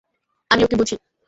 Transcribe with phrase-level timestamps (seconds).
[0.51, 0.95] আমি ওকে বুঝি।